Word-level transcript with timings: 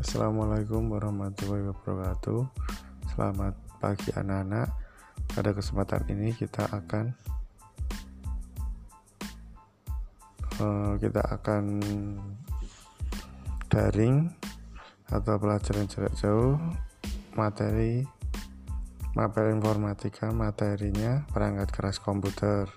Assalamualaikum 0.00 0.96
warahmatullahi 0.96 1.76
wabarakatuh. 1.76 2.48
Selamat 3.12 3.52
pagi 3.84 4.08
anak-anak. 4.16 4.72
Pada 5.28 5.52
kesempatan 5.52 6.08
ini 6.08 6.32
kita 6.32 6.72
akan 6.72 7.12
uh, 10.56 10.96
kita 10.96 11.20
akan 11.20 11.84
daring 13.68 14.32
atau 15.12 15.36
pelajaran 15.36 15.84
jarak 15.84 16.16
jauh 16.16 16.56
materi 17.36 18.00
materi 19.12 19.52
informatika 19.52 20.32
materinya 20.32 21.28
perangkat 21.28 21.68
keras 21.76 22.00
komputer 22.00 22.72